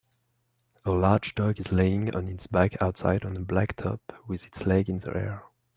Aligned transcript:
A 0.83 0.89
large 0.89 1.35
dog 1.35 1.59
is 1.59 1.71
laying 1.71 2.15
on 2.15 2.27
its 2.27 2.47
back 2.47 2.81
outside 2.81 3.23
on 3.23 3.37
a 3.37 3.41
blacktop 3.41 3.99
with 4.25 4.47
its 4.47 4.65
legs 4.65 4.89
in 4.89 4.97
the 4.97 5.15
air 5.15 5.43